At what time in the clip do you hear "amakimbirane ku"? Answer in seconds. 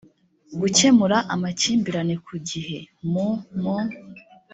1.33-2.33